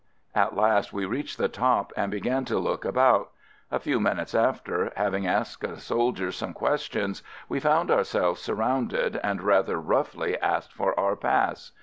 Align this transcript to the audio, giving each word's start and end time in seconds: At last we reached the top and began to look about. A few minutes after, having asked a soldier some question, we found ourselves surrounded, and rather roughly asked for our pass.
At 0.33 0.55
last 0.57 0.91
we 0.91 1.05
reached 1.05 1.37
the 1.37 1.47
top 1.47 1.93
and 1.95 2.09
began 2.09 2.43
to 2.45 2.57
look 2.57 2.85
about. 2.85 3.29
A 3.69 3.79
few 3.79 3.99
minutes 3.99 4.33
after, 4.33 4.91
having 4.95 5.27
asked 5.27 5.63
a 5.63 5.77
soldier 5.79 6.31
some 6.31 6.53
question, 6.53 7.13
we 7.47 7.59
found 7.59 7.91
ourselves 7.91 8.41
surrounded, 8.41 9.19
and 9.23 9.43
rather 9.43 9.79
roughly 9.79 10.39
asked 10.39 10.73
for 10.73 10.99
our 10.99 11.15
pass. 11.15 11.71